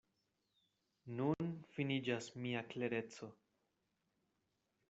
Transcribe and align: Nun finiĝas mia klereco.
Nun 1.19 1.51
finiĝas 1.75 2.31
mia 2.47 2.65
klereco. 2.73 3.33